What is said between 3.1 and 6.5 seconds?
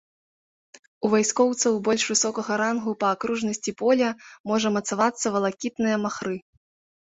акружнасці поля можа мацавацца валакітныя махры.